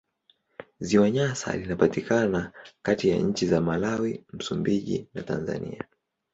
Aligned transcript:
Ziwa 0.79 1.09
Nyasa 1.11 1.57
linapatikana 1.57 2.51
kati 2.81 3.09
ya 3.09 3.17
nchi 3.17 3.45
za 3.47 3.61
Malawi, 3.61 4.25
Msumbiji 4.33 5.07
na 5.13 5.23
Tanzania. 5.23 5.83